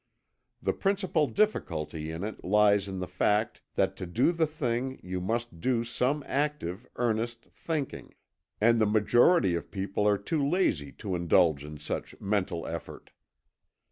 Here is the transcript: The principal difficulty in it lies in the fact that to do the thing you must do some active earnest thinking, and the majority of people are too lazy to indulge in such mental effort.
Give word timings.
The 0.63 0.73
principal 0.73 1.27
difficulty 1.27 2.09
in 2.09 2.23
it 2.23 2.43
lies 2.43 2.87
in 2.87 2.97
the 2.97 3.05
fact 3.07 3.61
that 3.75 3.95
to 3.97 4.07
do 4.07 4.31
the 4.31 4.47
thing 4.47 4.99
you 5.03 5.21
must 5.21 5.59
do 5.59 5.83
some 5.83 6.23
active 6.25 6.87
earnest 6.95 7.45
thinking, 7.51 8.15
and 8.59 8.81
the 8.81 8.87
majority 8.87 9.53
of 9.53 9.69
people 9.69 10.07
are 10.07 10.17
too 10.17 10.43
lazy 10.43 10.91
to 10.93 11.13
indulge 11.13 11.63
in 11.63 11.77
such 11.77 12.19
mental 12.19 12.65
effort. 12.65 13.11